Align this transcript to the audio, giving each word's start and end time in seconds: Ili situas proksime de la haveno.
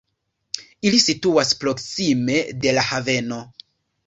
Ili 0.89 1.01
situas 1.03 1.51
proksime 1.65 2.39
de 2.65 2.75
la 2.79 2.87
haveno. 2.89 3.41